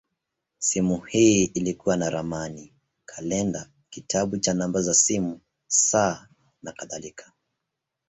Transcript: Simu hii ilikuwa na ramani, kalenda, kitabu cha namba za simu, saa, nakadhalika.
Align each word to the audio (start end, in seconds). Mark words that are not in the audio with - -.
Simu 0.59 0.97
hii 0.97 1.43
ilikuwa 1.43 1.97
na 1.97 2.09
ramani, 2.09 2.73
kalenda, 3.05 3.69
kitabu 3.89 4.37
cha 4.37 4.53
namba 4.53 4.81
za 4.81 4.93
simu, 4.93 5.39
saa, 5.67 6.27
nakadhalika. 6.63 7.31